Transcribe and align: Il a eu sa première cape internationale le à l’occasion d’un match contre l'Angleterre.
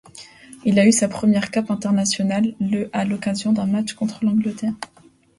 Il 0.65 0.79
a 0.79 0.87
eu 0.87 0.91
sa 0.91 1.07
première 1.07 1.51
cape 1.51 1.69
internationale 1.69 2.55
le 2.59 2.89
à 2.91 3.05
l’occasion 3.05 3.53
d’un 3.53 3.67
match 3.67 3.93
contre 3.93 4.25
l'Angleterre. 4.25 4.73